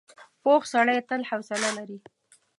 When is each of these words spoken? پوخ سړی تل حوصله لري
پوخ 0.43 0.61
سړی 0.73 0.97
تل 1.09 1.21
حوصله 1.29 1.69
لري 1.77 1.97